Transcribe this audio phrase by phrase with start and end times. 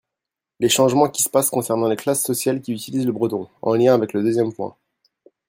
[0.59, 3.93] les changements qui se passent concernant les classes sociales qui utilisent le breton (en lien
[3.93, 4.75] avec le deuxièrme point).